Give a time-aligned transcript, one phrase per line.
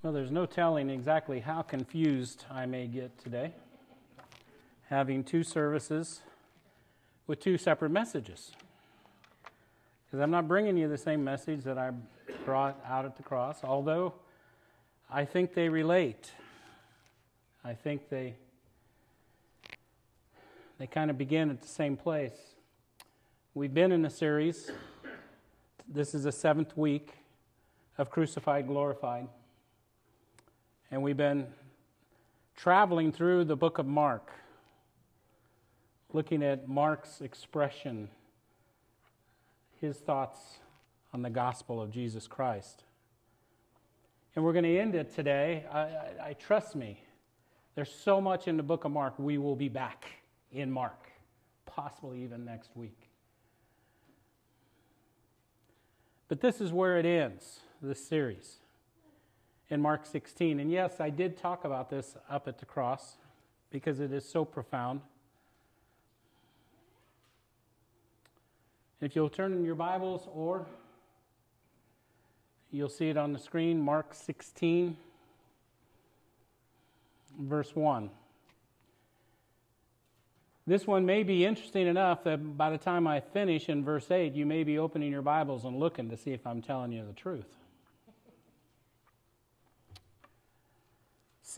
[0.00, 3.50] Well, there's no telling exactly how confused I may get today,
[4.88, 6.20] having two services
[7.26, 8.52] with two separate messages.
[10.06, 11.90] Because I'm not bringing you the same message that I
[12.44, 14.14] brought out at the cross, although
[15.10, 16.30] I think they relate.
[17.64, 18.36] I think they
[20.78, 22.38] they kind of begin at the same place.
[23.52, 24.70] We've been in a series.
[25.88, 27.14] This is the seventh week
[27.98, 29.26] of Crucified, Glorified.
[30.90, 31.46] And we've been
[32.56, 34.30] traveling through the book of Mark,
[36.14, 38.08] looking at Mark's expression,
[39.80, 40.38] his thoughts
[41.12, 42.84] on the gospel of Jesus Christ.
[44.34, 45.66] And we're going to end it today.
[45.70, 47.02] I, I, I, trust me.
[47.74, 49.18] There's so much in the book of Mark.
[49.18, 50.06] We will be back
[50.50, 51.10] in Mark,
[51.66, 53.10] possibly even next week.
[56.28, 58.58] But this is where it ends, this series
[59.70, 60.60] in Mark 16.
[60.60, 63.16] And yes, I did talk about this up at the cross
[63.70, 65.00] because it is so profound.
[69.00, 70.66] If you'll turn in your Bibles or
[72.72, 74.96] you'll see it on the screen, Mark 16,
[77.38, 78.10] verse 1.
[80.66, 84.34] This one may be interesting enough that by the time I finish in verse 8,
[84.34, 87.14] you may be opening your Bibles and looking to see if I'm telling you the
[87.14, 87.46] truth.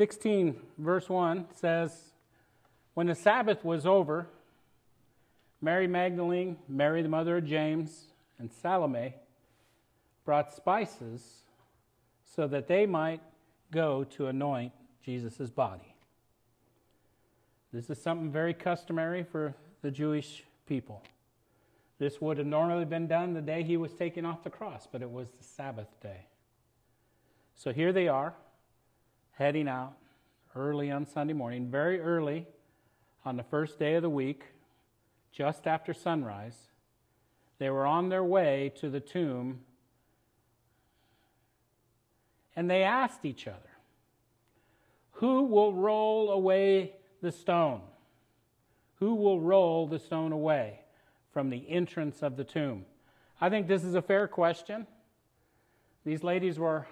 [0.00, 1.94] 16, verse 1 says,
[2.94, 4.26] When the Sabbath was over,
[5.60, 8.06] Mary Magdalene, Mary the mother of James,
[8.38, 9.12] and Salome
[10.24, 11.42] brought spices
[12.34, 13.20] so that they might
[13.70, 14.72] go to anoint
[15.04, 15.94] Jesus' body.
[17.70, 21.02] This is something very customary for the Jewish people.
[21.98, 25.02] This would have normally been done the day he was taken off the cross, but
[25.02, 26.24] it was the Sabbath day.
[27.54, 28.32] So here they are
[29.40, 29.94] heading out
[30.54, 32.46] early on Sunday morning, very early
[33.24, 34.44] on the first day of the week,
[35.32, 36.68] just after sunrise.
[37.58, 39.60] They were on their way to the tomb,
[42.54, 43.70] and they asked each other,
[45.12, 46.92] Who will roll away
[47.22, 47.80] the stone?
[48.96, 50.80] Who will roll the stone away
[51.32, 52.84] from the entrance of the tomb?
[53.40, 54.86] I think this is a fair question.
[56.04, 56.86] These ladies were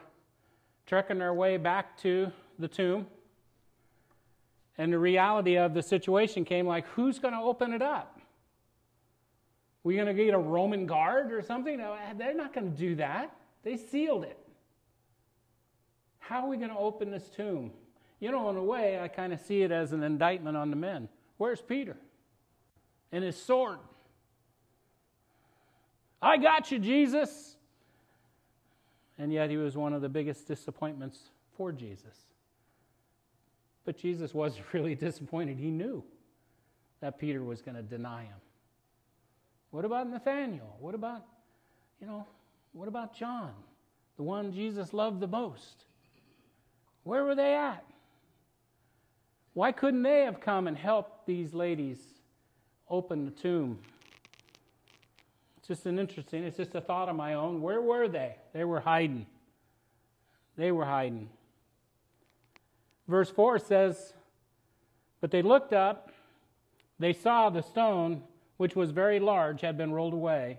[0.88, 3.06] trekking their way back to the tomb.
[4.78, 8.18] And the reality of the situation came like, who's going to open it up?
[9.84, 11.76] We going to get a Roman guard or something?
[12.16, 13.36] They're not going to do that.
[13.62, 14.38] They sealed it.
[16.18, 17.70] How are we going to open this tomb?
[18.20, 20.76] You know, in a way, I kind of see it as an indictment on the
[20.76, 21.08] men.
[21.36, 21.96] Where's Peter?
[23.12, 23.78] And his sword.
[26.20, 27.56] I got you, Jesus.
[29.18, 31.18] And yet he was one of the biggest disappointments
[31.56, 32.14] for Jesus.
[33.84, 35.58] But Jesus wasn't really disappointed.
[35.58, 36.04] He knew
[37.00, 38.36] that Peter was going to deny him.
[39.70, 40.76] What about Nathaniel?
[40.80, 41.24] What about,
[42.00, 42.26] you know,
[42.72, 43.52] what about John,
[44.16, 45.84] the one Jesus loved the most?
[47.04, 47.84] Where were they at?
[49.54, 51.98] Why couldn't they have come and helped these ladies
[52.88, 53.78] open the tomb?
[55.68, 57.60] Just an interesting, it's just a thought of my own.
[57.60, 58.36] Where were they?
[58.54, 59.26] They were hiding.
[60.56, 61.28] They were hiding.
[63.06, 64.14] Verse 4 says,
[65.20, 66.10] But they looked up,
[66.98, 68.22] they saw the stone,
[68.56, 70.58] which was very large, had been rolled away.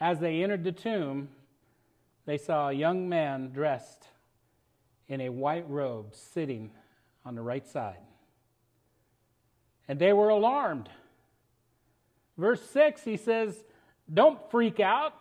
[0.00, 1.28] As they entered the tomb,
[2.24, 4.06] they saw a young man dressed
[5.06, 6.70] in a white robe sitting
[7.24, 7.98] on the right side.
[9.86, 10.88] And they were alarmed.
[12.38, 13.62] Verse 6, he says,
[14.12, 15.14] don't freak out.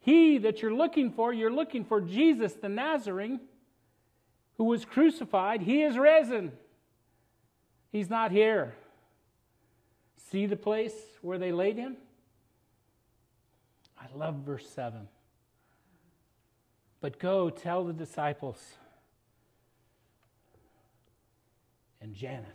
[0.00, 3.40] He that you're looking for, you're looking for Jesus the Nazarene
[4.56, 5.62] who was crucified.
[5.62, 6.52] He is risen.
[7.90, 8.74] He's not here.
[10.30, 11.96] See the place where they laid him?
[13.98, 15.08] I love verse 7.
[17.00, 18.58] But go tell the disciples
[22.00, 22.46] and Janice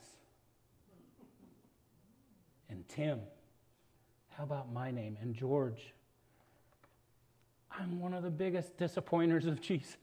[2.70, 3.20] and Tim
[4.38, 5.18] how about my name?
[5.22, 5.94] And George.
[7.72, 9.98] I'm one of the biggest disappointers of Jesus.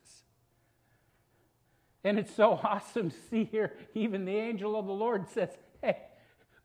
[2.05, 5.51] And it's so awesome to see here, even the angel of the Lord says,
[5.83, 5.99] Hey,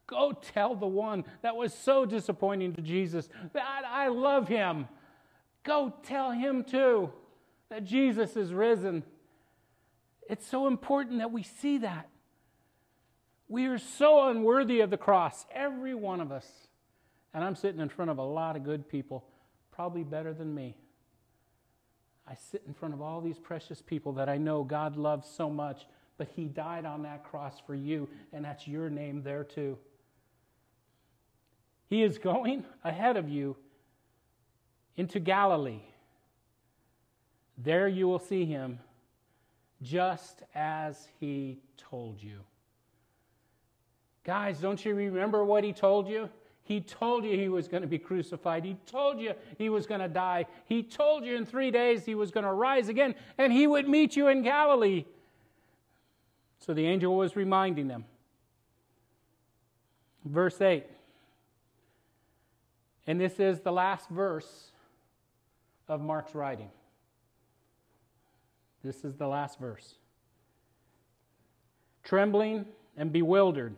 [0.08, 4.88] go tell the one that was so disappointing to Jesus that I love him.
[5.64, 7.12] Go tell him too
[7.70, 9.04] that Jesus is risen.
[10.30, 12.10] It's so important that we see that.
[13.48, 16.48] We are so unworthy of the cross, every one of us.
[17.34, 19.26] And I'm sitting in front of a lot of good people,
[19.72, 20.76] probably better than me.
[22.28, 25.50] I sit in front of all these precious people that I know God loves so
[25.50, 25.86] much,
[26.18, 29.78] but He died on that cross for you, and that's your name there too.
[31.90, 33.58] He is going ahead of you
[34.96, 35.82] into Galilee.
[37.58, 38.80] There you will see Him
[39.82, 42.40] just as He told you.
[44.24, 46.30] Guys, don't you remember what He told you?
[46.66, 48.64] He told you he was going to be crucified.
[48.64, 50.46] He told you he was going to die.
[50.66, 53.88] He told you in three days he was going to rise again and he would
[53.88, 55.06] meet you in Galilee.
[56.60, 58.06] So the angel was reminding them.
[60.24, 60.86] Verse 8.
[63.08, 64.72] And this is the last verse
[65.90, 66.70] of Mark's writing.
[68.84, 69.96] This is the last verse.
[72.04, 72.66] Trembling
[72.96, 73.76] and bewildered,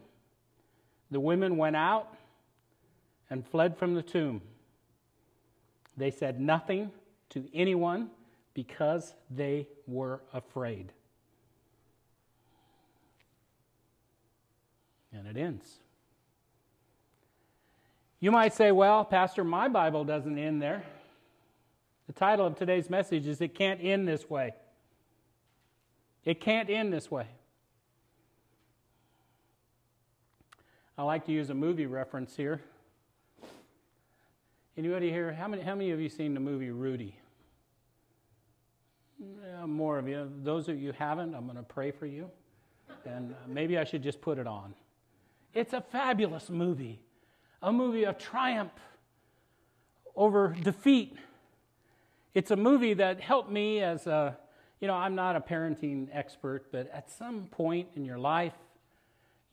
[1.09, 2.15] the women went out
[3.29, 4.41] and fled from the tomb.
[5.97, 6.91] They said nothing
[7.29, 8.09] to anyone
[8.53, 10.91] because they were afraid.
[15.13, 15.79] And it ends.
[18.19, 20.83] You might say, well, Pastor, my Bible doesn't end there.
[22.07, 24.53] The title of today's message is It Can't End This Way.
[26.25, 27.27] It can't end this way.
[30.97, 32.61] I like to use a movie reference here.
[34.77, 35.31] Anybody here?
[35.31, 37.17] How many, how many of you seen the movie Rudy?
[39.17, 40.29] Yeah, more of you.
[40.43, 42.29] Those of you haven't, I'm going to pray for you.
[43.05, 44.73] And maybe I should just put it on.
[45.53, 46.99] It's a fabulous movie,
[47.61, 48.73] a movie of triumph
[50.13, 51.15] over defeat.
[52.33, 54.37] It's a movie that helped me as a,
[54.81, 58.55] you know, I'm not a parenting expert, but at some point in your life,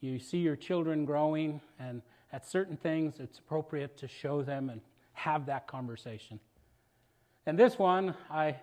[0.01, 2.01] you see your children growing, and
[2.33, 4.81] at certain things, it's appropriate to show them and
[5.13, 6.39] have that conversation.
[7.45, 8.55] And this one, I,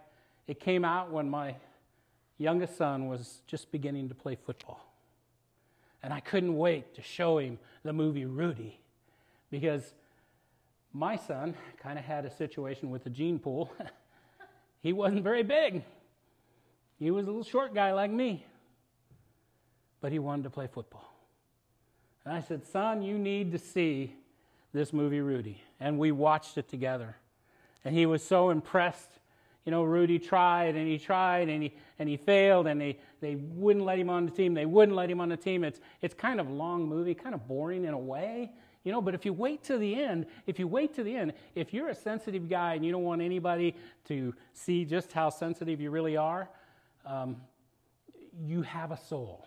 [0.46, 1.54] it came out when my
[2.38, 4.86] youngest son was just beginning to play football.
[6.02, 8.80] And I couldn't wait to show him the movie Rudy
[9.50, 9.92] because
[10.92, 13.70] my son kind of had a situation with the gene pool.
[14.82, 15.82] he wasn't very big,
[16.98, 18.44] he was a little short guy like me,
[20.00, 21.10] but he wanted to play football.
[22.24, 24.14] And I said, Son, you need to see
[24.72, 25.60] this movie, Rudy.
[25.78, 27.16] And we watched it together.
[27.84, 29.10] And he was so impressed.
[29.64, 33.36] You know, Rudy tried and he tried and he, and he failed and they, they
[33.36, 34.54] wouldn't let him on the team.
[34.54, 35.64] They wouldn't let him on the team.
[35.64, 38.52] It's, it's kind of a long movie, kind of boring in a way.
[38.84, 41.34] You know, but if you wait to the end, if you wait to the end,
[41.54, 43.76] if you're a sensitive guy and you don't want anybody
[44.06, 46.48] to see just how sensitive you really are,
[47.04, 47.36] um,
[48.46, 49.44] you have a soul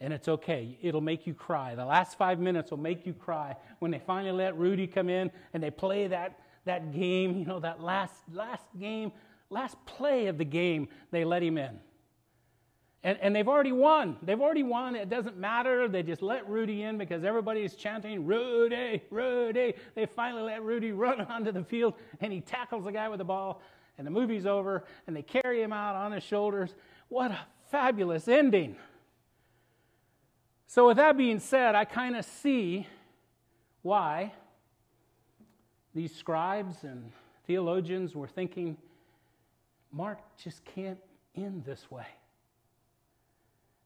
[0.00, 0.78] and it's okay.
[0.80, 1.74] It'll make you cry.
[1.74, 5.30] The last five minutes will make you cry when they finally let Rudy come in
[5.52, 9.12] and they play that, that game, you know, that last, last game,
[9.50, 11.78] last play of the game, they let him in.
[13.02, 14.16] And, and they've already won.
[14.22, 14.94] They've already won.
[14.94, 15.88] It doesn't matter.
[15.88, 19.74] They just let Rudy in because everybody is chanting, Rudy, Rudy.
[19.94, 23.24] They finally let Rudy run onto the field and he tackles the guy with the
[23.24, 23.62] ball.
[23.98, 26.74] And the movie's over and they carry him out on his shoulders.
[27.08, 27.38] What a
[27.70, 28.76] fabulous ending.
[30.70, 32.86] So, with that being said, I kind of see
[33.82, 34.32] why
[35.96, 37.10] these scribes and
[37.48, 38.76] theologians were thinking
[39.90, 41.00] Mark just can't
[41.36, 42.06] end this way.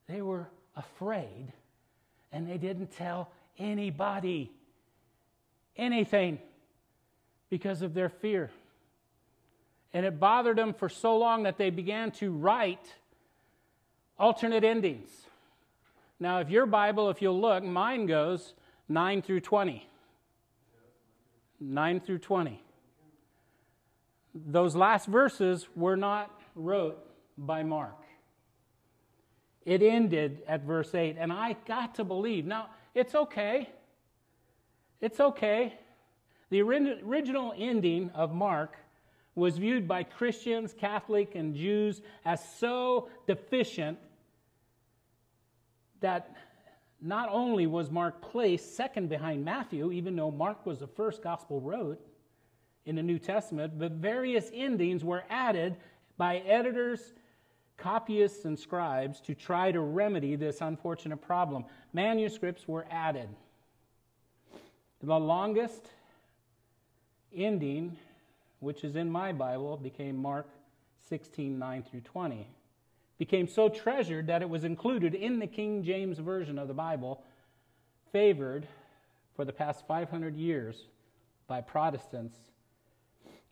[0.08, 1.54] They were afraid
[2.30, 4.50] and they didn't tell anybody
[5.78, 6.38] anything
[7.48, 8.50] because of their fear.
[9.94, 12.92] And it bothered them for so long that they began to write
[14.18, 15.08] alternate endings.
[16.20, 18.54] Now, if your Bible, if you'll look, mine goes
[18.88, 19.88] 9 through 20.
[21.60, 22.62] 9 through 20.
[24.34, 26.98] Those last verses were not wrote
[27.36, 27.96] by Mark.
[29.64, 32.44] It ended at verse 8, and I got to believe.
[32.44, 33.70] Now, it's okay.
[35.00, 35.74] It's okay.
[36.50, 38.76] The original ending of Mark
[39.34, 43.98] was viewed by Christians, Catholic, and Jews as so deficient
[46.04, 46.36] that
[47.00, 51.62] not only was Mark placed second behind Matthew, even though Mark was the first gospel
[51.62, 51.98] wrote
[52.84, 55.76] in the New Testament, but various endings were added
[56.18, 57.14] by editors,
[57.78, 61.64] copyists, and scribes to try to remedy this unfortunate problem.
[61.94, 63.30] Manuscripts were added.
[65.02, 65.88] The longest
[67.34, 67.96] ending,
[68.60, 70.48] which is in my Bible, became Mark
[71.08, 72.46] 16 9 through 20
[73.18, 77.22] became so treasured that it was included in the King James Version of the Bible,
[78.12, 78.66] favored
[79.36, 80.86] for the past 500 years
[81.46, 82.36] by Protestants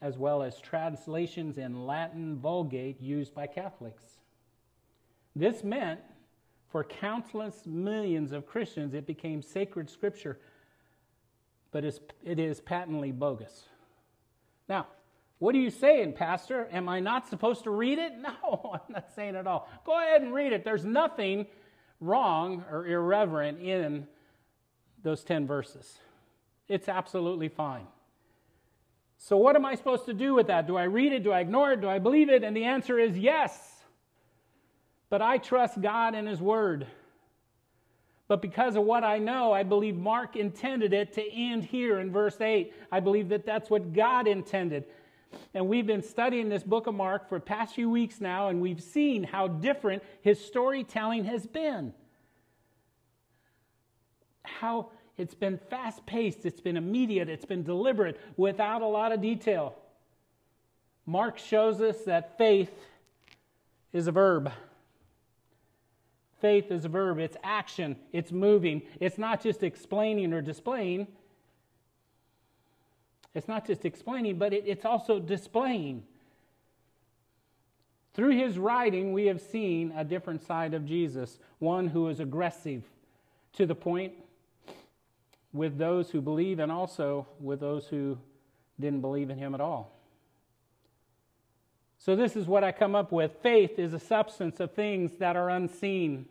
[0.02, 4.02] as well as translations in Latin Vulgate used by Catholics.
[5.37, 6.00] This meant
[6.71, 10.40] for countless millions of Christians it became sacred scripture,
[11.71, 13.64] but it is patently bogus.
[14.69, 14.88] Now,
[15.42, 16.68] what are you saying, Pastor?
[16.70, 18.12] Am I not supposed to read it?
[18.22, 19.68] No, I'm not saying at all.
[19.84, 20.64] Go ahead and read it.
[20.64, 21.46] There's nothing
[21.99, 24.06] wrong or irreverent in
[25.02, 25.99] those 10 verses.
[26.68, 27.88] It's absolutely fine.
[29.18, 30.68] So, what am I supposed to do with that?
[30.68, 31.25] Do I read it?
[31.25, 31.80] Do I ignore it?
[31.80, 32.44] Do I believe it?
[32.44, 33.82] And the answer is yes.
[35.11, 36.87] But I trust God and His Word.
[38.28, 42.12] But because of what I know, I believe Mark intended it to end here in
[42.12, 42.72] verse 8.
[42.92, 44.84] I believe that that's what God intended.
[45.54, 48.82] And we've been studying this book of Mark for past few weeks now, and we've
[48.82, 51.92] seen how different his storytelling has been.
[54.44, 59.20] How it's been fast paced, it's been immediate, it's been deliberate, without a lot of
[59.20, 59.74] detail.
[61.06, 62.72] Mark shows us that faith
[63.92, 64.50] is a verb.
[66.40, 68.82] Faith is a verb, it's action, it's moving.
[69.00, 71.06] It's not just explaining or displaying.
[73.34, 76.02] It's not just explaining, but it, it's also displaying.
[78.14, 82.82] Through his writing, we have seen a different side of Jesus, one who is aggressive
[83.54, 84.12] to the point
[85.52, 88.18] with those who believe and also with those who
[88.78, 89.92] didn't believe in him at all.
[91.98, 95.36] So, this is what I come up with faith is a substance of things that
[95.36, 96.26] are unseen.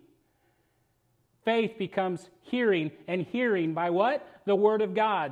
[1.46, 4.28] Faith becomes hearing, and hearing by what?
[4.46, 5.32] The Word of God.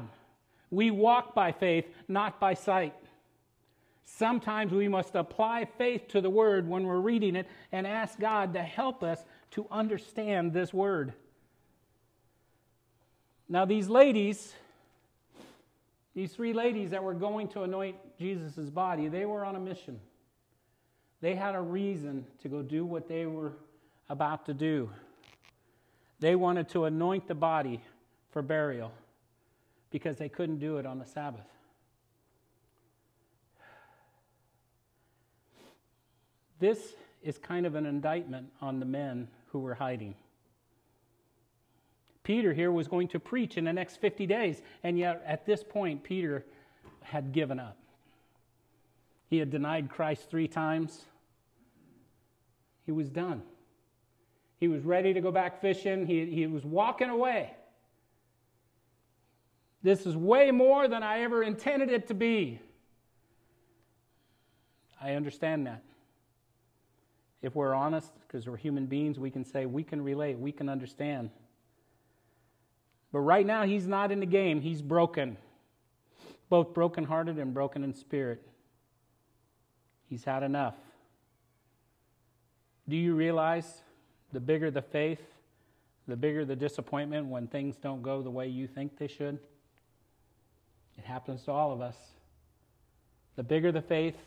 [0.71, 2.93] We walk by faith, not by sight.
[4.03, 8.53] Sometimes we must apply faith to the Word when we're reading it and ask God
[8.53, 11.13] to help us to understand this Word.
[13.47, 14.53] Now, these ladies,
[16.13, 19.99] these three ladies that were going to anoint Jesus' body, they were on a mission.
[21.21, 23.53] They had a reason to go do what they were
[24.07, 24.89] about to do.
[26.19, 27.81] They wanted to anoint the body
[28.31, 28.91] for burial
[29.91, 31.47] because they couldn't do it on the Sabbath.
[36.59, 40.15] This is kind of an indictment on the men who were hiding.
[42.23, 45.63] Peter here was going to preach in the next 50 days, and yet at this
[45.63, 46.45] point, Peter
[47.01, 47.77] had given up.
[49.29, 51.05] He had denied Christ three times.
[52.85, 53.41] He was done.
[54.59, 56.05] He was ready to go back fishing.
[56.05, 57.51] He, he was walking away.
[59.81, 62.59] This is way more than I ever intended it to be.
[65.01, 65.83] I understand that.
[67.41, 70.67] If we're honest, because we're human beings, we can say, we can relate, we can
[70.67, 71.29] understand.
[73.13, 74.61] But right now, he's not in the game.
[74.61, 75.37] He's broken,
[76.49, 78.45] both brokenhearted and broken in spirit.
[80.09, 80.75] He's had enough.
[82.89, 83.83] Do you realize
[84.33, 85.21] the bigger the faith,
[86.07, 89.39] the bigger the disappointment when things don't go the way you think they should?
[90.99, 91.95] It happens to all of us.
[93.37, 94.17] The bigger the faith,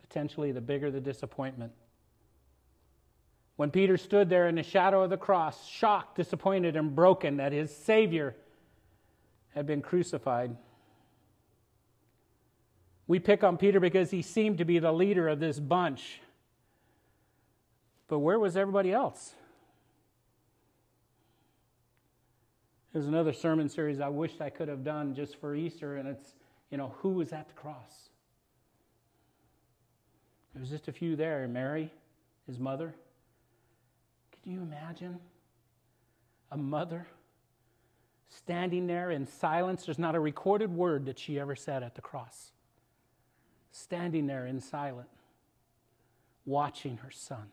[0.00, 1.72] potentially the bigger the disappointment.
[3.56, 7.50] When Peter stood there in the shadow of the cross, shocked, disappointed, and broken that
[7.50, 8.36] his Savior
[9.48, 10.56] had been crucified,
[13.08, 16.20] we pick on Peter because he seemed to be the leader of this bunch.
[18.06, 19.34] But where was everybody else?
[22.96, 26.32] There's another sermon series I wished I could have done just for Easter, and it's,
[26.70, 28.08] you know, who was at the cross?
[30.54, 31.92] There was just a few there Mary,
[32.46, 32.94] his mother,
[34.32, 35.18] Could you imagine
[36.50, 37.06] a mother
[38.30, 39.84] standing there in silence?
[39.84, 42.52] There's not a recorded word that she ever said at the cross.
[43.72, 45.18] Standing there in silence,
[46.46, 47.48] watching her son.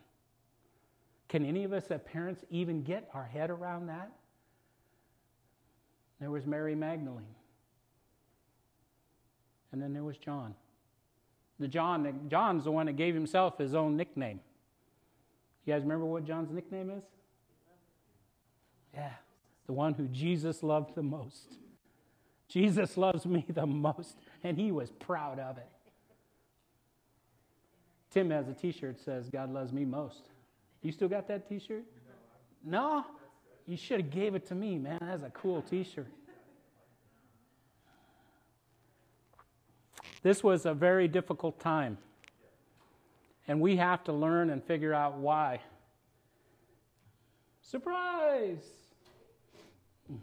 [1.27, 4.09] Can any of us as parents even get our head around that?
[6.23, 7.35] There was Mary Magdalene.
[9.73, 10.55] And then there was John.
[11.59, 14.39] The John, John's the one that gave himself his own nickname.
[15.65, 17.03] You guys remember what John's nickname is?
[18.93, 19.11] Yeah,
[19.65, 21.57] the one who Jesus loved the most.
[22.47, 24.15] Jesus loves me the most,
[24.45, 25.67] and he was proud of it.
[28.11, 30.29] Tim has a t shirt that says, God loves me most.
[30.83, 31.83] You still got that t shirt?
[32.63, 33.03] No?
[33.65, 34.99] You should have gave it to me, man.
[35.01, 36.07] That's a cool t shirt.
[40.21, 41.97] This was a very difficult time.
[43.47, 45.59] And we have to learn and figure out why.
[47.61, 48.63] Surprise!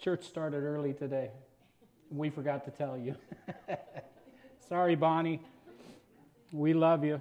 [0.00, 1.30] Church started early today.
[2.10, 3.14] We forgot to tell you.
[4.68, 5.40] Sorry, Bonnie.
[6.52, 7.20] We love you.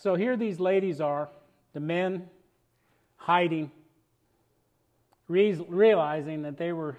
[0.00, 1.28] So here these ladies are,
[1.74, 2.30] the men
[3.16, 3.70] hiding,
[5.28, 6.96] realizing that they were,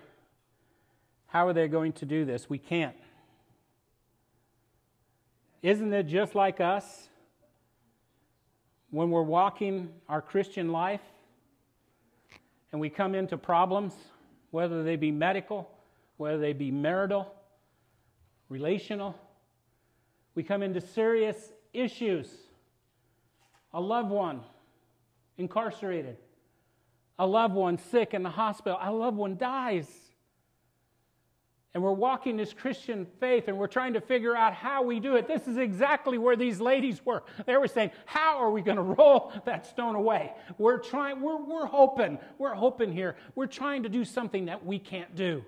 [1.25, 2.47] how are they going to do this?
[2.47, 2.95] We can't.
[5.63, 7.07] Isn't it just like us
[8.91, 11.01] when we're walking our Christian life
[12.71, 13.95] and we come into problems,
[14.51, 15.71] whether they be medical,
[16.17, 17.33] whether they be marital,
[18.47, 19.15] relational?
[20.35, 22.27] We come into serious issues
[23.73, 24.41] a loved one
[25.37, 26.17] incarcerated,
[27.17, 29.87] a loved one sick in the hospital, a loved one dies.
[31.73, 35.15] And we're walking this Christian faith and we're trying to figure out how we do
[35.15, 35.25] it.
[35.25, 37.23] This is exactly where these ladies were.
[37.45, 40.33] They were saying, How are we going to roll that stone away?
[40.57, 43.15] We're trying, we're, we're hoping, we're hoping here.
[43.35, 45.45] We're trying to do something that we can't do.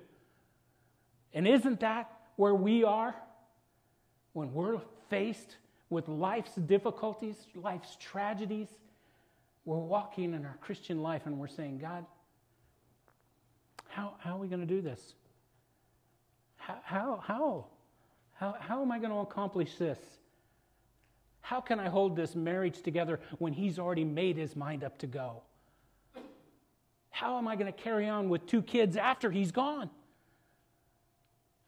[1.34, 3.15] And isn't that where we are
[4.32, 5.58] when we're faced
[5.93, 8.67] with life's difficulties, life's tragedies,
[9.63, 12.05] we're walking in our Christian life and we're saying, God,
[13.88, 15.13] how, how are we going to do this?
[16.57, 17.65] How, how, how,
[18.33, 20.00] how, how am I going to accomplish this?
[21.41, 25.07] How can I hold this marriage together when he's already made his mind up to
[25.07, 25.43] go?
[27.12, 29.89] How am I going to carry on with two kids after he's gone?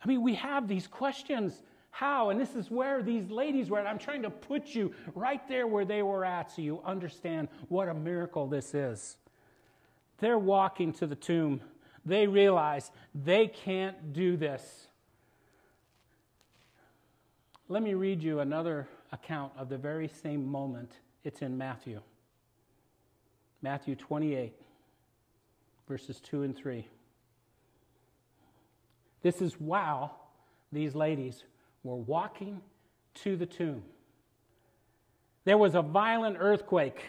[0.03, 1.61] I mean, we have these questions
[1.95, 2.29] how?
[2.29, 3.79] And this is where these ladies were.
[3.79, 7.87] I'm trying to put you right there where they were at so you understand what
[7.87, 9.15] a miracle this is.
[10.17, 11.61] They're walking to the tomb.
[12.05, 12.91] They realize
[13.23, 14.87] they can't do this.
[17.69, 20.91] Let me read you another account of the very same moment.
[21.23, 22.01] It's in Matthew.
[23.61, 24.53] Matthew 28,
[25.87, 26.85] verses 2 and 3.
[29.21, 30.11] This is wow,
[30.73, 31.45] these ladies
[31.85, 32.59] were walking
[33.13, 33.83] to the tomb.
[35.45, 37.05] There was a violent earthquake,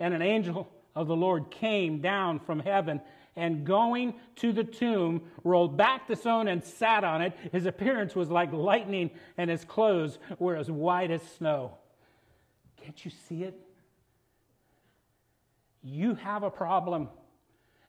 [0.00, 3.00] and an angel of the Lord came down from heaven
[3.36, 7.32] and going to the tomb, rolled back the stone and sat on it.
[7.52, 11.78] His appearance was like lightning, and his clothes were as white as snow.
[12.82, 13.54] Can't you see it?
[15.84, 17.08] You have a problem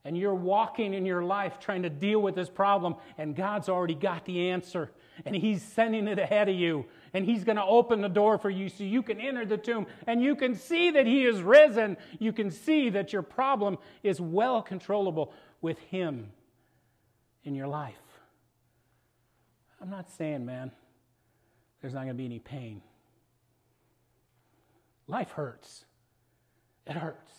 [0.10, 3.94] and you're walking in your life trying to deal with this problem, and God's already
[3.94, 4.90] got the answer,
[5.24, 8.50] and He's sending it ahead of you, and He's going to open the door for
[8.50, 11.96] you so you can enter the tomb, and you can see that He is risen.
[12.18, 16.32] You can see that your problem is well controllable with Him
[17.44, 17.94] in your life.
[19.80, 20.72] I'm not saying, man,
[21.82, 22.82] there's not going to be any pain.
[25.06, 25.86] Life hurts.
[26.88, 27.34] It hurts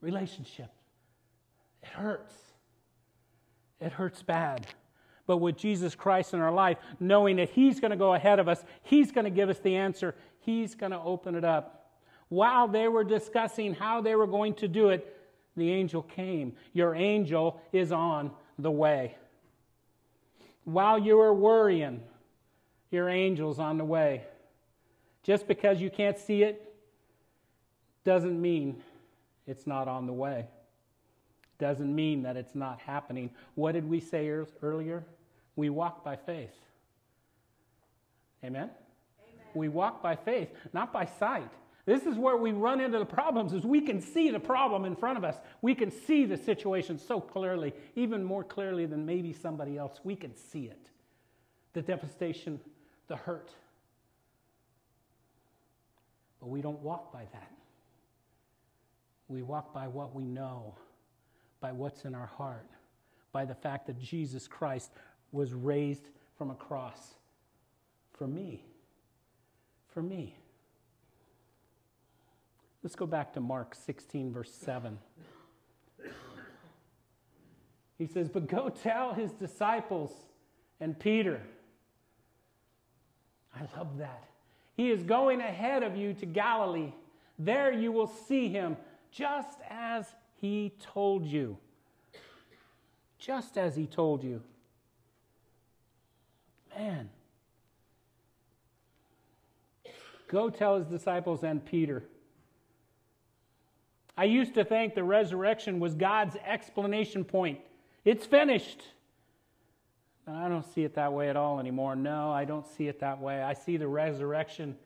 [0.00, 0.70] relationship.
[1.82, 2.34] It hurts.
[3.80, 4.66] It hurts bad.
[5.26, 8.48] But with Jesus Christ in our life, knowing that He's going to go ahead of
[8.48, 11.92] us, He's going to give us the answer, He's going to open it up.
[12.28, 15.16] While they were discussing how they were going to do it,
[15.56, 16.54] the angel came.
[16.72, 19.16] Your angel is on the way.
[20.64, 22.02] While you are worrying,
[22.90, 24.24] your angel's on the way.
[25.22, 26.74] Just because you can't see it
[28.04, 28.82] doesn't mean
[29.46, 30.46] it's not on the way.
[31.60, 33.30] Doesn't mean that it's not happening.
[33.54, 34.28] What did we say
[34.62, 35.04] earlier?
[35.54, 36.54] We walk by faith.
[38.42, 38.62] Amen?
[38.62, 39.46] Amen?
[39.54, 41.50] We walk by faith, not by sight.
[41.84, 44.96] This is where we run into the problems is we can see the problem in
[44.96, 45.36] front of us.
[45.60, 50.00] We can see the situation so clearly, even more clearly than maybe somebody else.
[50.02, 50.86] We can see it.
[51.72, 52.60] The devastation,
[53.08, 53.50] the hurt.
[56.40, 57.52] But we don't walk by that.
[59.28, 60.74] We walk by what we know,
[61.60, 62.66] by what's in our heart,
[63.32, 64.90] by the fact that Jesus Christ
[65.32, 67.14] was raised from a cross
[68.12, 68.64] for me.
[69.88, 70.36] For me.
[72.82, 74.98] Let's go back to Mark 16, verse 7.
[77.98, 80.10] He says, But go tell his disciples
[80.80, 81.42] and Peter.
[83.54, 84.24] I love that.
[84.74, 86.94] He is going ahead of you to Galilee.
[87.38, 88.78] There you will see him
[89.10, 90.06] just as
[90.40, 91.58] he told you.
[93.18, 94.42] Just as he told you.
[96.76, 97.10] Man.
[100.28, 102.04] Go tell his disciples and Peter.
[104.16, 107.60] I used to think the resurrection was God's explanation point.
[108.04, 108.82] It's finished.
[110.24, 111.96] But I don't see it that way at all anymore.
[111.96, 113.42] No, I don't see it that way.
[113.42, 114.76] I see the resurrection.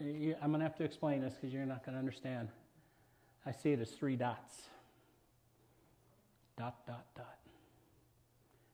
[0.00, 2.48] I'm going to have to explain this because you're not going to understand.
[3.44, 4.68] I see it as three dots.
[6.58, 7.38] Dot, dot, dot.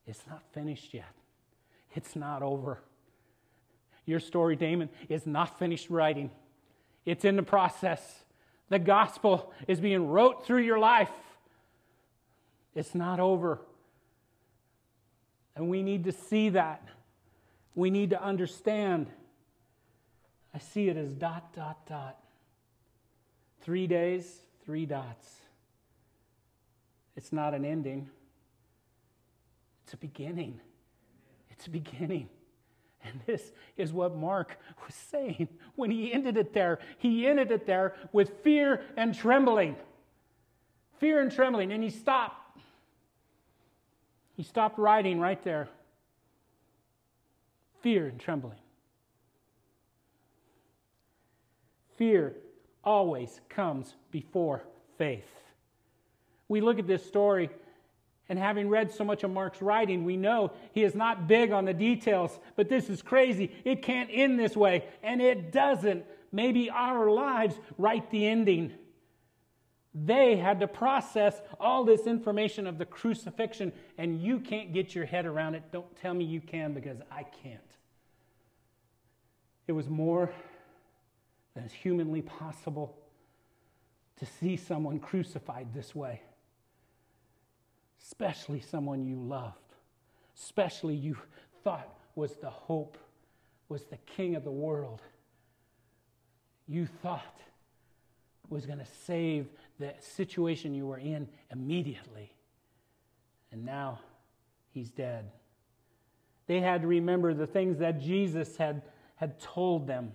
[0.07, 1.12] It's not finished yet.
[1.94, 2.83] It's not over.
[4.07, 6.31] Your story, Damon, is not finished writing.
[7.05, 8.25] It's in the process.
[8.70, 11.11] The gospel is being wrote through your life.
[12.75, 13.61] It's not over.
[15.55, 16.83] And we need to see that.
[17.75, 19.09] We need to understand.
[20.55, 22.18] I see it as dot, dot, dot.
[23.61, 24.27] Three days,
[24.64, 25.44] three dots.
[27.16, 28.11] It's not an ending,
[29.85, 30.61] it's a beginning.
[31.50, 32.29] It's a beginning.
[33.05, 36.79] And this is what Mark was saying when he ended it there.
[36.98, 39.77] He ended it there with fear and trembling.
[40.98, 41.72] Fear and trembling.
[41.72, 42.59] And he stopped.
[44.37, 45.68] He stopped writing right there.
[47.83, 48.59] Fear and trembling.
[51.96, 52.35] Fear
[52.83, 54.62] always comes before
[54.98, 55.44] faith.
[56.49, 57.51] We look at this story
[58.29, 61.67] and having read so much of Mark's writing, we know he is not big on
[61.67, 63.53] the details, but this is crazy.
[63.65, 66.05] It can't end this way, and it doesn't.
[66.33, 68.73] Maybe our lives write the ending.
[69.95, 75.05] They had to process all this information of the crucifixion, and you can't get your
[75.05, 75.65] head around it.
[75.71, 77.61] Don't tell me you can because I can't.
[79.67, 80.33] It was more
[81.55, 82.97] than humanly possible
[84.17, 86.23] to see someone crucified this way
[88.05, 89.75] especially someone you loved,
[90.37, 91.17] especially you
[91.62, 92.99] thought was the hope,
[93.69, 95.01] was the king of the world.
[96.69, 97.40] You thought
[98.51, 99.47] was going to save
[99.79, 102.33] the situation you were in immediately.
[103.51, 104.01] And now
[104.73, 105.31] he's dead.
[106.47, 108.83] They had to remember the things that Jesus had,
[109.17, 110.12] had told them.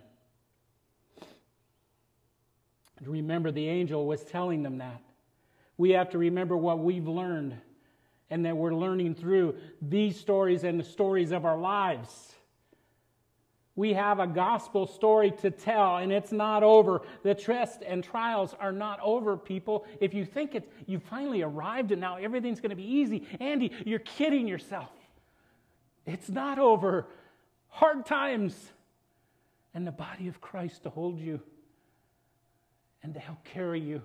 [3.02, 5.02] Remember the angel was telling them that.
[5.78, 7.58] We have to remember what we've learned
[8.30, 12.34] and that we're learning through these stories and the stories of our lives.
[13.76, 17.02] We have a gospel story to tell, and it's not over.
[17.24, 19.86] The tests and trials are not over, people.
[20.02, 23.72] If you think it's, you finally arrived and now everything's going to be easy, Andy,
[23.86, 24.92] you're kidding yourself.
[26.06, 27.08] It's not over.
[27.70, 28.54] Hard times,
[29.74, 31.40] and the body of Christ to hold you
[33.02, 34.02] and to help carry you.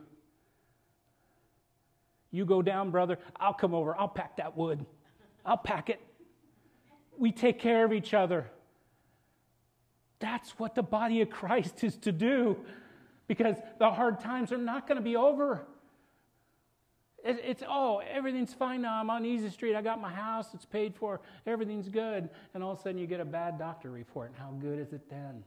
[2.35, 3.20] You go down, brother.
[3.37, 3.97] I'll come over.
[3.97, 4.85] I'll pack that wood.
[5.47, 6.01] I'll pack it.
[7.16, 8.51] We take care of each other.
[10.18, 12.57] That's what the body of Christ is to do
[13.29, 15.64] because the hard times are not going to be over.
[17.25, 18.99] it's, oh, everything's fine now.
[18.99, 19.77] I'm on Easy Street.
[19.77, 20.55] I got my house.
[20.55, 21.20] It's paid for.
[21.47, 22.29] Everything's good.
[22.53, 24.31] And all of a sudden you get a bad doctor report.
[24.31, 25.44] And how good is it then?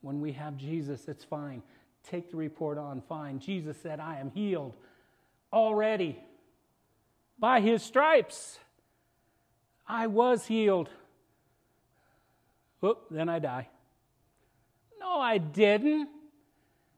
[0.00, 1.62] When we have Jesus, it's fine.
[2.02, 3.38] Take the report on, fine.
[3.38, 4.72] Jesus said, I am healed
[5.52, 6.18] already.
[7.38, 8.58] By his stripes,
[9.86, 10.88] I was healed.
[12.80, 13.68] Whoop, then I die.
[15.00, 16.08] No, I didn't.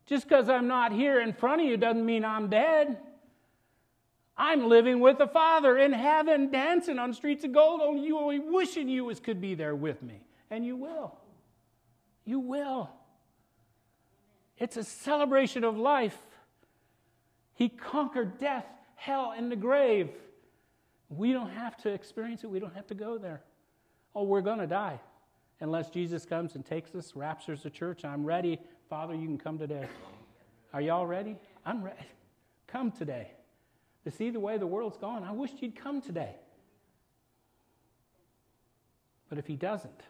[0.06, 2.98] Just because I'm not here in front of you doesn't mean I'm dead.
[4.36, 8.38] I'm living with the Father in heaven, dancing on streets of gold, only you only
[8.38, 10.22] wishing you was, could be there with me.
[10.50, 11.18] And you will.
[12.24, 12.88] You will.
[14.56, 16.16] It's a celebration of life.
[17.58, 20.10] He conquered death, hell, and the grave.
[21.08, 22.50] We don't have to experience it.
[22.50, 23.42] We don't have to go there.
[24.14, 25.00] Oh, we're going to die
[25.58, 28.04] unless Jesus comes and takes us, raptures the church.
[28.04, 28.60] I'm ready.
[28.88, 29.88] Father, you can come today.
[30.72, 31.34] Are y'all ready?
[31.66, 32.06] I'm ready.
[32.68, 33.32] Come today.
[34.04, 36.36] To see the way the world's gone, I wish you'd come today.
[39.28, 40.00] But if he doesn't,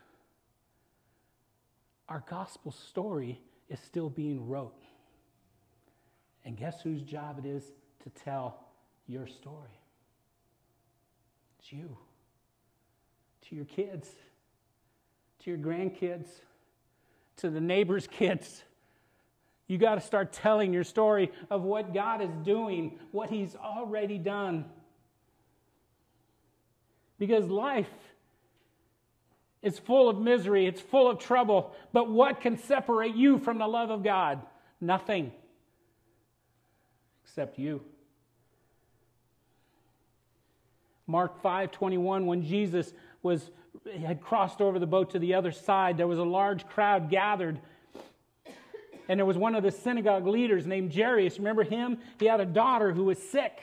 [2.11, 4.85] our gospel story is still being wrote.
[6.49, 7.63] And guess whose job it is
[8.05, 8.59] to tell
[9.07, 9.79] your story?
[11.59, 11.95] It's you.
[13.49, 14.09] To your kids,
[15.41, 16.27] to your grandkids,
[17.37, 18.63] to the neighbor's kids.
[19.67, 24.17] You got to start telling your story of what God is doing, what He's already
[24.17, 24.65] done.
[27.19, 27.93] Because life
[29.61, 31.75] is full of misery, it's full of trouble.
[31.93, 34.41] But what can separate you from the love of God?
[34.81, 35.33] Nothing
[37.29, 37.83] except you.
[41.07, 43.51] Mark 5:21 when Jesus was
[44.01, 47.61] had crossed over the boat to the other side there was a large crowd gathered.
[49.11, 51.39] And there was one of the synagogue leaders named Jairus.
[51.39, 51.99] Remember him?
[52.19, 53.59] He had a daughter who was sick.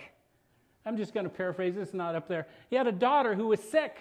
[0.85, 2.47] I'm just going to paraphrase this not up there.
[2.69, 3.97] He had a daughter who was sick.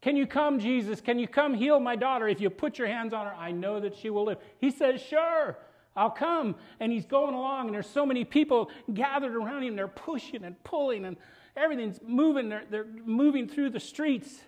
[0.00, 1.00] Can you come Jesus?
[1.00, 2.28] Can you come heal my daughter?
[2.28, 4.38] If you put your hands on her I know that she will live.
[4.60, 5.58] He says sure
[5.98, 6.54] I'll come.
[6.80, 9.76] And he's going along, and there's so many people gathered around him.
[9.76, 11.16] They're pushing and pulling, and
[11.56, 12.48] everything's moving.
[12.48, 14.40] They're, they're moving through the streets.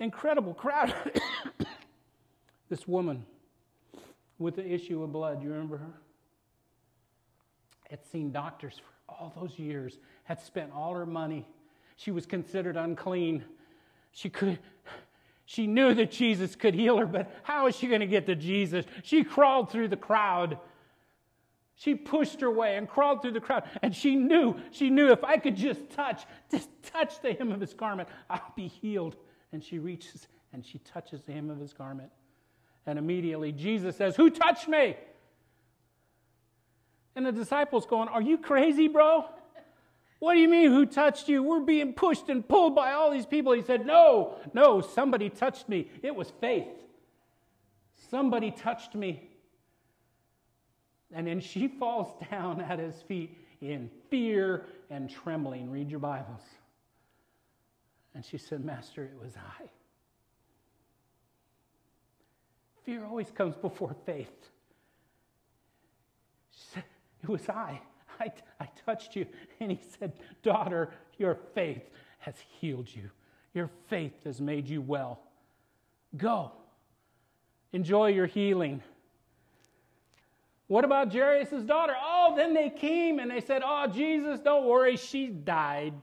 [0.00, 0.94] Incredible crowd.
[2.68, 3.24] this woman
[4.38, 5.94] with the issue of blood, you remember her?
[7.90, 11.46] Had seen doctors for all those years, had spent all her money.
[11.96, 13.44] She was considered unclean.
[14.12, 14.58] She could
[15.48, 18.36] she knew that Jesus could heal her, but how is she going to get to
[18.36, 18.84] Jesus?
[19.02, 20.58] She crawled through the crowd.
[21.78, 23.62] She pushed her way and crawled through the crowd.
[23.82, 27.60] And she knew, she knew if I could just touch, just touch the hem of
[27.60, 29.16] his garment, I'll be healed.
[29.52, 32.10] And she reaches and she touches the hem of his garment.
[32.84, 34.96] And immediately Jesus says, Who touched me?
[37.14, 39.26] And the disciples going, Are you crazy, bro?
[40.18, 41.44] What do you mean, who touched you?
[41.44, 43.52] We're being pushed and pulled by all these people.
[43.52, 45.92] He said, No, no, somebody touched me.
[46.02, 46.66] It was faith.
[48.10, 49.30] Somebody touched me.
[51.12, 55.70] And then she falls down at his feet in fear and trembling.
[55.70, 56.42] Read your Bibles.
[58.14, 59.64] And she said, Master, it was I.
[62.84, 64.50] Fear always comes before faith.
[66.52, 66.84] She said,
[67.22, 67.80] It was I.
[68.20, 69.26] I, I touched you.
[69.60, 71.82] And he said, Daughter, your faith
[72.20, 73.10] has healed you.
[73.54, 75.20] Your faith has made you well.
[76.16, 76.52] Go.
[77.72, 78.82] Enjoy your healing.
[80.68, 81.94] What about Jairus' daughter?
[81.98, 85.94] Oh, then they came and they said, Oh, Jesus, don't worry, she died.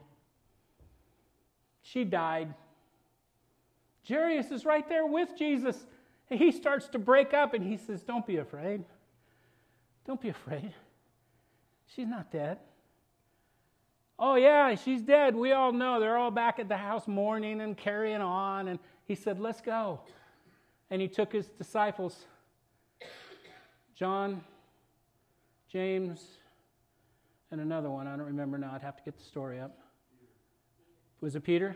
[1.83, 2.53] She died.
[4.07, 5.85] Jairus is right there with Jesus.
[6.27, 8.83] He starts to break up and he says, Don't be afraid.
[10.07, 10.73] Don't be afraid.
[11.95, 12.57] She's not dead.
[14.17, 15.35] Oh, yeah, she's dead.
[15.35, 15.99] We all know.
[15.99, 18.69] They're all back at the house mourning and carrying on.
[18.69, 19.99] And he said, Let's go.
[20.89, 22.25] And he took his disciples,
[23.95, 24.43] John,
[25.75, 26.25] James,
[27.51, 28.07] and another one.
[28.07, 28.71] I don't remember now.
[28.73, 29.77] I'd have to get the story up.
[31.19, 31.75] Was it Peter?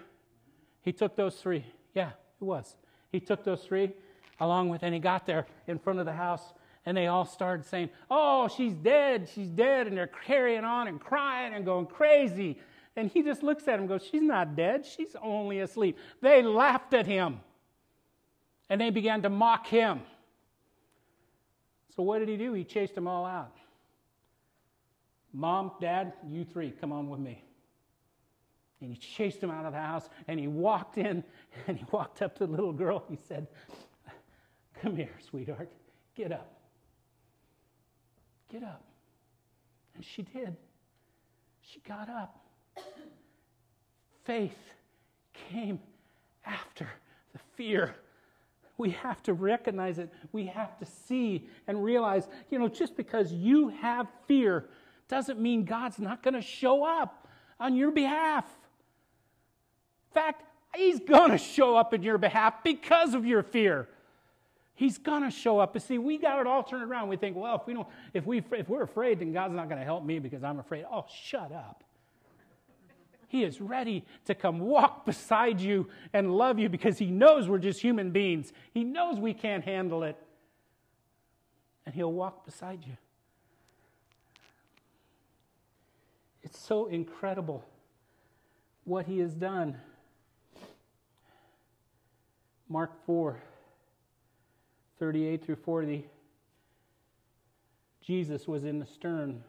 [0.83, 1.65] He took those three.
[1.93, 2.77] Yeah, it was.
[3.11, 3.91] He took those three
[4.39, 6.53] along with, and he got there in front of the house
[6.85, 9.87] and they all started saying, Oh, she's dead, she's dead.
[9.87, 12.57] And they're carrying on and crying and going crazy.
[12.95, 15.97] And he just looks at him and goes, She's not dead, she's only asleep.
[16.21, 17.41] They laughed at him
[18.69, 19.99] and they began to mock him.
[21.97, 22.53] So, what did he do?
[22.53, 23.57] He chased them all out.
[25.33, 27.43] Mom, Dad, you three, come on with me.
[28.81, 31.23] And he chased them out of the house and he walked in
[31.67, 33.03] and he walked up to the little girl.
[33.09, 33.47] He said,
[34.81, 35.71] Come here, sweetheart,
[36.15, 36.59] get up.
[38.51, 38.83] Get up.
[39.95, 40.55] And she did.
[41.61, 42.39] She got up.
[44.23, 44.57] Faith
[45.51, 45.79] came
[46.45, 46.87] after
[47.33, 47.95] the fear.
[48.77, 50.09] We have to recognize it.
[50.31, 54.69] We have to see and realize, you know, just because you have fear
[55.09, 57.27] doesn't mean God's not going to show up
[57.59, 58.45] on your behalf.
[60.09, 60.43] In fact,
[60.75, 63.89] He's going to show up in your behalf because of your fear.
[64.79, 65.73] He's gonna show up.
[65.73, 67.09] But see, we got it all turned around.
[67.09, 69.83] We think, well, if we don't, if we if we're afraid, then God's not gonna
[69.83, 70.85] help me because I'm afraid.
[70.89, 71.83] Oh, shut up.
[73.27, 77.57] He is ready to come walk beside you and love you because he knows we're
[77.57, 78.53] just human beings.
[78.73, 80.17] He knows we can't handle it.
[81.85, 82.95] And he'll walk beside you.
[86.49, 87.63] It's so incredible
[88.83, 89.77] what he has done.
[92.67, 93.39] Mark 4
[94.97, 96.05] 38 through 40,
[98.01, 99.43] Jesus was in the stern.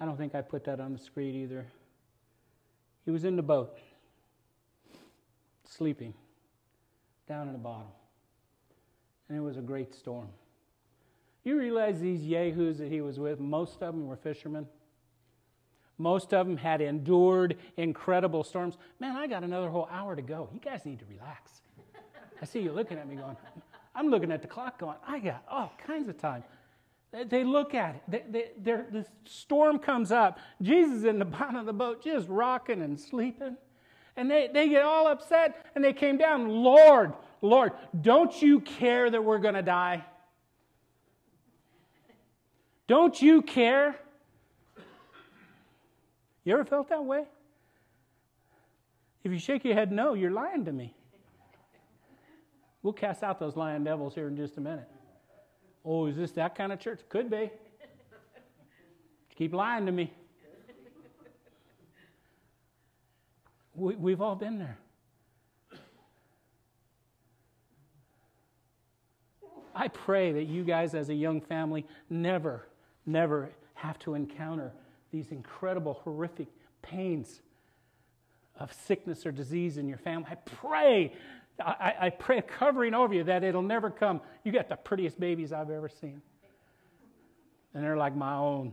[0.00, 1.66] I don't think I put that on the screen either.
[3.04, 3.78] He was in the boat,
[5.68, 6.14] sleeping
[7.28, 7.92] down in the bottom.
[9.28, 10.28] And it was a great storm.
[11.44, 14.66] You realize these yahoos that he was with, most of them were fishermen.
[15.98, 18.76] Most of them had endured incredible storms.
[18.98, 20.48] Man, I got another whole hour to go.
[20.52, 21.62] You guys need to relax.
[22.42, 23.36] I see you looking at me going,
[23.94, 26.42] I'm looking at the clock going, I got all kinds of time.
[27.28, 28.32] They, look at it.
[28.32, 30.40] They, they, the storm comes up.
[30.60, 33.56] Jesus in the bottom of the boat just rocking and sleeping.
[34.16, 36.48] And they, they get all upset and they came down.
[36.48, 40.04] Lord, Lord, don't you care that we're going to die?
[42.88, 43.96] Don't you care?
[46.44, 47.24] You ever felt that way?
[49.22, 50.94] If you shake your head no, you're lying to me.
[52.82, 54.88] We'll cast out those lying devils here in just a minute.
[55.84, 57.00] Oh, is this that kind of church?
[57.08, 57.50] Could be.
[59.36, 60.12] Keep lying to me.
[63.74, 64.78] We, we've all been there.
[69.74, 72.68] I pray that you guys, as a young family, never,
[73.06, 74.72] never have to encounter
[75.14, 76.48] these incredible, horrific
[76.82, 77.40] pains
[78.56, 80.26] of sickness or disease in your family.
[80.28, 81.12] I pray,
[81.64, 84.20] I, I pray a covering over you that it'll never come.
[84.42, 86.20] You got the prettiest babies I've ever seen.
[87.72, 88.72] And they're like my own.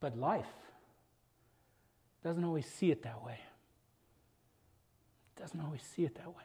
[0.00, 0.44] But life
[2.22, 3.38] doesn't always see it that way.
[5.36, 6.44] It Doesn't always see it that way.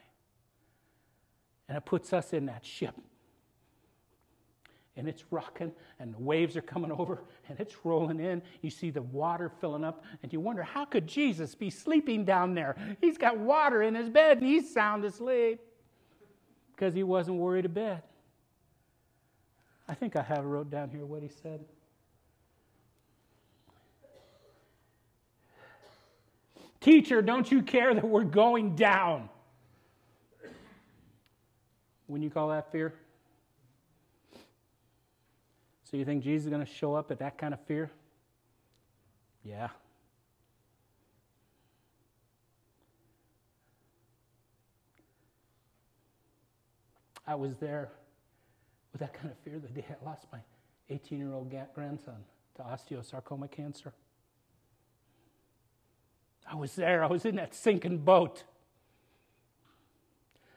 [1.67, 2.95] And it puts us in that ship
[4.97, 8.41] and it's rocking and the waves are coming over and it's rolling in.
[8.61, 12.55] You see the water filling up and you wonder how could jesus be sleeping down
[12.55, 12.75] there?
[12.99, 15.59] He's got water in his bed and he's sound asleep
[16.75, 18.03] because he wasn't worried a bit.
[19.87, 21.63] I think i have wrote down here what he said.
[26.81, 29.29] Teacher don't you care that we're going down?
[32.07, 32.93] When you call that fear
[35.89, 37.89] so you think Jesus is going to show up at that kind of fear?
[39.43, 39.69] Yeah.
[47.25, 47.89] I was there
[48.91, 50.39] with that kind of fear the day I lost my
[50.89, 52.15] 18 year old grandson
[52.55, 53.93] to osteosarcoma cancer.
[56.49, 58.43] I was there, I was in that sinking boat.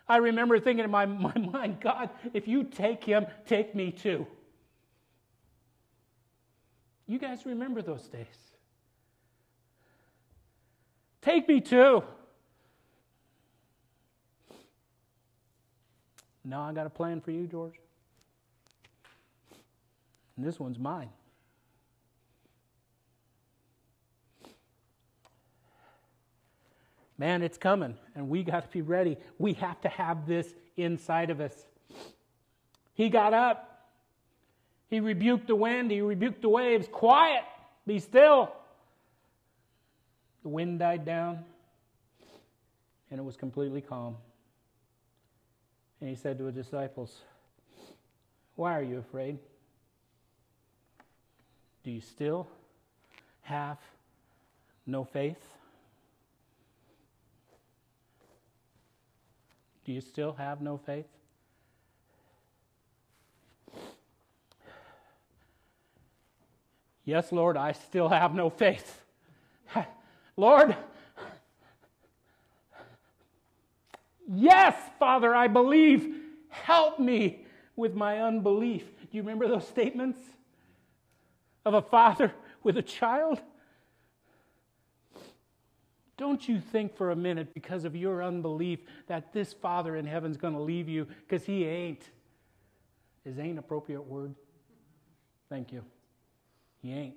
[0.08, 4.26] I remember thinking in my, my mind, God, if you take him, take me too.
[7.10, 8.26] You guys remember those days.
[11.20, 12.04] Take me too.
[16.44, 17.74] Now I got a plan for you, George.
[20.36, 21.08] And this one's mine.
[27.18, 29.16] Man, it's coming, and we got to be ready.
[29.36, 30.46] We have to have this
[30.76, 31.66] inside of us.
[32.94, 33.69] He got up.
[34.90, 36.88] He rebuked the wind, he rebuked the waves.
[36.90, 37.44] Quiet,
[37.86, 38.52] be still.
[40.42, 41.44] The wind died down,
[43.10, 44.16] and it was completely calm.
[46.00, 47.20] And he said to his disciples,
[48.56, 49.38] Why are you afraid?
[51.84, 52.48] Do you still
[53.42, 53.78] have
[54.86, 55.38] no faith?
[59.84, 61.06] Do you still have no faith?
[67.04, 69.02] Yes, Lord, I still have no faith.
[70.36, 70.76] Lord,
[74.26, 76.16] yes, Father, I believe.
[76.48, 77.44] Help me
[77.76, 78.84] with my unbelief.
[79.10, 80.18] Do you remember those statements
[81.64, 82.32] of a father
[82.62, 83.40] with a child?
[86.16, 90.36] Don't you think for a minute, because of your unbelief, that this Father in heaven's
[90.36, 92.02] going to leave you because he ain't.
[93.24, 94.34] Is ain't appropriate word?
[95.48, 95.82] Thank you.
[96.82, 97.16] He ain't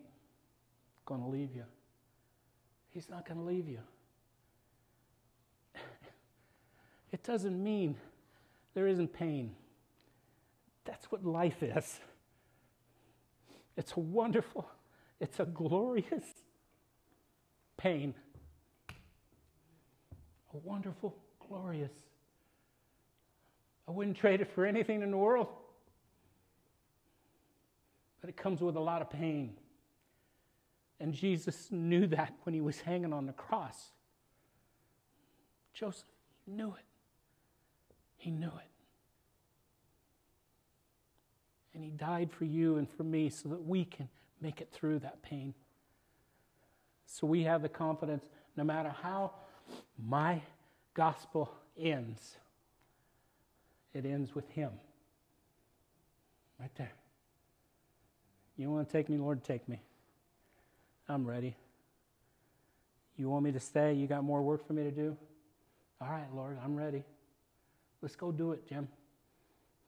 [1.05, 1.63] going to leave you.
[2.89, 3.79] He's not going to leave you.
[7.11, 7.95] it doesn't mean
[8.73, 9.55] there isn't pain.
[10.85, 11.99] That's what life is.
[13.75, 14.69] It's a wonderful,
[15.19, 16.25] it's a glorious
[17.77, 18.13] pain.
[20.53, 21.15] A wonderful,
[21.47, 21.91] glorious.
[23.87, 25.47] I wouldn't trade it for anything in the world
[28.23, 29.51] but it comes with a lot of pain.
[31.01, 33.91] And Jesus knew that when he was hanging on the cross.
[35.73, 36.05] Joseph
[36.47, 36.85] knew it.
[38.15, 38.71] He knew it.
[41.75, 44.07] And he died for you and for me so that we can
[44.39, 45.53] make it through that pain.
[47.05, 48.23] So we have the confidence
[48.55, 49.33] no matter how
[50.01, 50.41] my
[50.93, 52.37] gospel ends,
[53.93, 54.71] it ends with him.
[56.57, 56.93] Right there.
[58.57, 59.43] You want to take me, Lord?
[59.43, 59.81] Take me.
[61.09, 61.55] I'm ready.
[63.17, 63.93] You want me to stay?
[63.93, 65.17] You got more work for me to do?
[66.01, 67.03] All right, Lord, I'm ready.
[68.01, 68.87] Let's go do it, Jim.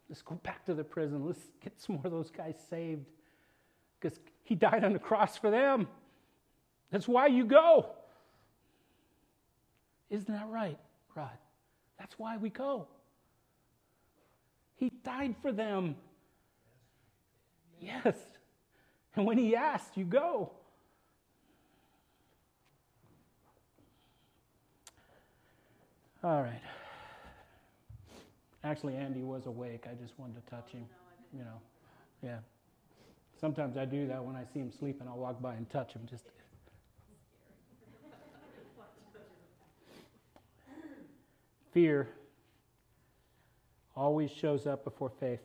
[0.10, 1.26] Let's go back to the prison.
[1.26, 3.06] Let's get some more of those guys saved.
[4.00, 5.88] Because he died on the cross for them.
[6.92, 7.88] That's why you go.
[10.10, 10.78] Isn't that right,
[11.16, 11.30] Rod?
[11.98, 12.88] That's why we go.
[14.76, 15.96] He died for them.
[17.80, 18.16] Yes.
[19.16, 20.52] And when he asked, you go.
[26.24, 26.62] All right.
[28.64, 29.86] Actually, Andy was awake.
[29.90, 30.86] I just wanted to touch him.
[31.32, 31.62] You know,
[32.24, 32.38] yeah.
[33.40, 35.08] Sometimes I do that when I see him sleeping.
[35.08, 36.02] I'll walk by and touch him.
[36.10, 36.26] Just.
[41.74, 42.10] Fear
[43.96, 45.42] always shows up before faith.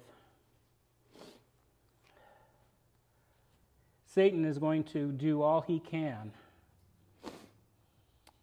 [4.14, 6.32] Satan is going to do all he can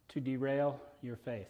[0.10, 1.48] to derail your faith.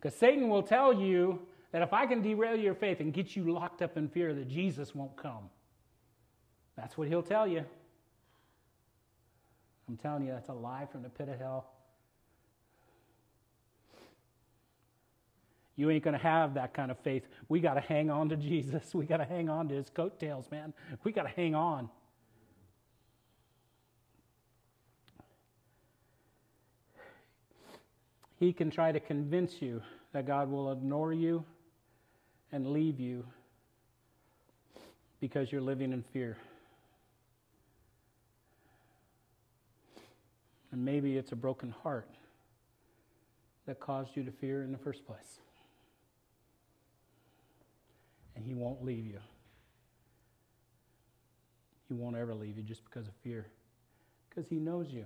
[0.00, 1.40] Because Satan will tell you
[1.72, 4.48] that if I can derail your faith and get you locked up in fear, that
[4.48, 5.50] Jesus won't come.
[6.76, 7.64] That's what he'll tell you.
[9.88, 11.66] I'm telling you, that's a lie from the pit of hell.
[15.78, 17.28] You ain't going to have that kind of faith.
[17.48, 18.92] We got to hang on to Jesus.
[18.94, 20.74] We got to hang on to his coattails, man.
[21.04, 21.88] We got to hang on.
[28.40, 29.80] He can try to convince you
[30.12, 31.44] that God will ignore you
[32.50, 33.24] and leave you
[35.20, 36.36] because you're living in fear.
[40.72, 42.08] And maybe it's a broken heart
[43.66, 45.38] that caused you to fear in the first place.
[48.38, 49.18] And He won't leave you.
[51.88, 53.46] He won't ever leave you just because of fear.
[54.28, 55.04] Because He knows you.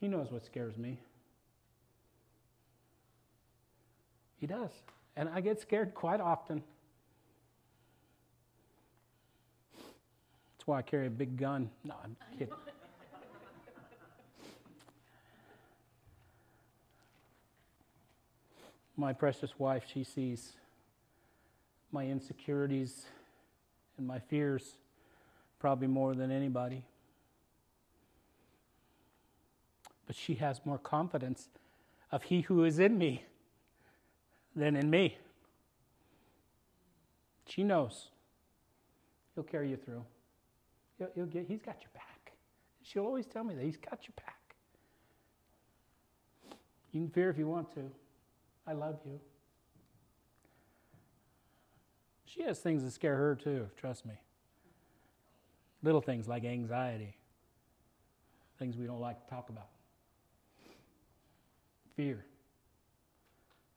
[0.00, 1.00] He knows what scares me.
[4.38, 4.70] He does.
[5.16, 6.62] And I get scared quite often.
[9.76, 11.70] That's why I carry a big gun.
[11.82, 12.54] No, I'm kidding.
[18.96, 20.52] My precious wife, she sees
[21.96, 23.06] my insecurities
[23.96, 24.76] and my fears
[25.58, 26.84] probably more than anybody.
[30.06, 31.48] But she has more confidence
[32.12, 33.24] of He who is in me
[34.54, 35.16] than in me.
[37.46, 38.08] She knows.
[39.34, 40.04] He'll carry you through.
[40.98, 42.32] He'll, he'll get, he's got your back.
[42.82, 44.54] She'll always tell me that he's got your back.
[46.92, 47.90] You can fear if you want to.
[48.66, 49.18] I love you.
[52.36, 54.14] She has things that scare her too, trust me.
[55.82, 57.16] Little things like anxiety,
[58.58, 59.68] things we don't like to talk about,
[61.96, 62.24] fear.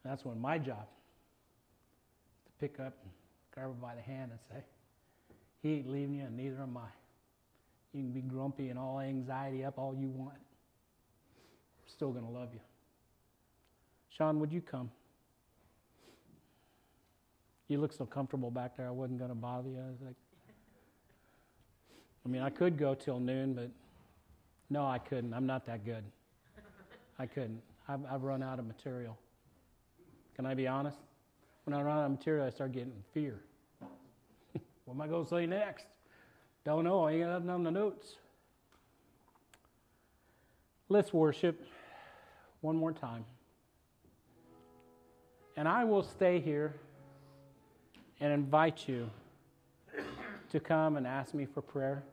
[0.04, 0.88] That's when my job
[2.38, 3.12] is to pick up and
[3.54, 4.64] grab her by the hand and say,
[5.62, 6.90] He ain't leaving you, and neither am I.
[7.94, 10.36] You can be grumpy and all anxiety up all you want.
[10.36, 12.60] I'm still going to love you.
[14.10, 14.92] Sean, would you come?
[17.70, 19.78] You look so comfortable back there, I wasn't going to bother you.
[19.78, 20.16] I was like,
[22.26, 23.70] I mean, I could go till noon, but
[24.72, 25.34] no, I couldn't.
[25.36, 26.04] I'm not that good.
[27.20, 27.62] I couldn't.
[27.88, 29.18] I've, I've run out of material.
[30.36, 30.98] Can I be honest?
[31.66, 33.40] When I run out of material, I start getting fear.
[34.86, 35.86] what am I going to say next?
[36.66, 37.04] Don't know.
[37.04, 38.16] I ain't got nothing on the notes.
[40.88, 41.68] Let's worship
[42.62, 43.26] one more time.
[45.56, 46.74] And I will stay here
[48.20, 49.10] and invite you
[50.52, 52.04] to come and ask me for prayer.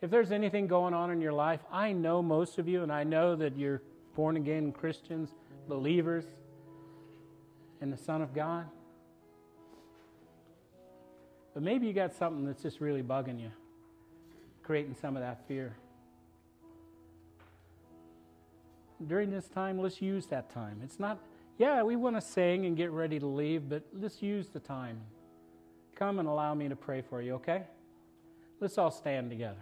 [0.00, 3.04] If there's anything going on in your life, I know most of you, and I
[3.04, 3.82] know that you're
[4.14, 5.30] born again Christians,
[5.68, 6.24] believers
[7.80, 8.66] in the Son of God.
[11.54, 13.50] But maybe you got something that's just really bugging you,
[14.62, 15.76] creating some of that fear.
[19.04, 20.80] During this time, let's use that time.
[20.84, 21.18] It's not,
[21.58, 25.00] yeah, we want to sing and get ready to leave, but let's use the time.
[25.96, 27.64] Come and allow me to pray for you, okay?
[28.60, 29.60] Let's all stand together.